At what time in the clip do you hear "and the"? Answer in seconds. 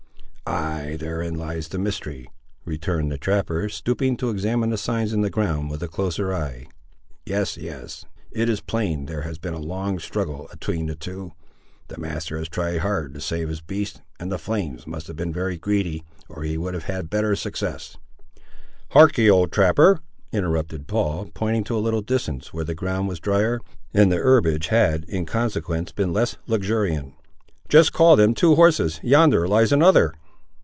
14.19-14.37, 23.93-24.17